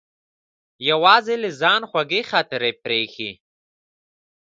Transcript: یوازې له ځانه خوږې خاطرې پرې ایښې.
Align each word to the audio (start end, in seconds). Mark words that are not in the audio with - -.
یوازې 0.89 1.35
له 1.43 1.49
ځانه 1.61 1.85
خوږې 1.91 2.21
خاطرې 2.31 2.71
پرې 2.81 2.97
ایښې. 3.03 3.31